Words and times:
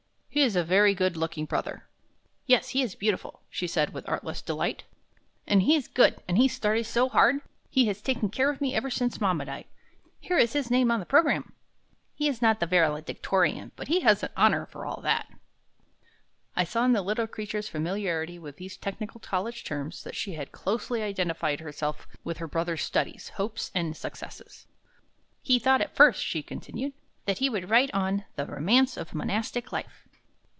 "He 0.33 0.43
is 0.43 0.55
a 0.55 0.63
very 0.63 0.93
good 0.95 1.17
looking 1.17 1.43
brother." 1.43 1.87
"Yes, 2.45 2.69
he 2.69 2.81
is 2.81 2.95
beautiful," 2.95 3.41
she 3.49 3.67
said, 3.67 3.89
with 3.93 4.07
artless 4.07 4.41
delight, 4.41 4.85
"and 5.45 5.63
he's 5.63 5.89
good, 5.89 6.19
and 6.25 6.37
he 6.37 6.47
studies 6.47 6.87
so 6.87 7.09
hard. 7.09 7.41
He 7.69 7.87
has 7.87 8.01
taken 8.01 8.29
care 8.29 8.49
of 8.49 8.61
me 8.61 8.73
ever 8.73 8.89
since 8.89 9.19
mama 9.19 9.43
died. 9.43 9.65
Here 10.21 10.37
is 10.37 10.53
his 10.53 10.71
name 10.71 10.89
on 10.89 11.01
the 11.01 11.05
program. 11.05 11.51
He 12.15 12.29
is 12.29 12.41
not 12.41 12.61
the 12.61 12.65
valedictorian, 12.65 13.73
but 13.75 13.89
he 13.89 13.99
has 14.01 14.23
an 14.23 14.29
honor 14.37 14.65
for 14.65 14.85
all 14.85 15.01
that." 15.01 15.27
I 16.55 16.63
saw 16.63 16.85
in 16.85 16.93
the 16.93 17.01
little 17.01 17.27
creature's 17.27 17.67
familiarity 17.67 18.39
with 18.39 18.55
these 18.55 18.77
technical 18.77 19.19
college 19.19 19.65
terms 19.65 20.01
that 20.05 20.15
she 20.15 20.35
had 20.35 20.53
closely 20.53 21.01
identified 21.03 21.59
herself 21.59 22.07
with 22.23 22.37
her 22.37 22.47
brother's 22.47 22.83
studies, 22.83 23.27
hopes, 23.35 23.69
and 23.75 23.97
successes. 23.97 24.65
"He 25.41 25.59
thought 25.59 25.81
at 25.81 25.93
first," 25.93 26.23
she 26.23 26.41
continued, 26.41 26.93
"that 27.25 27.39
he 27.39 27.49
would 27.49 27.69
write 27.69 27.93
on 27.93 28.23
'The 28.37 28.45
Romance 28.45 28.95
of 28.95 29.13
Monastic 29.13 29.73
Life.'" 29.73 30.07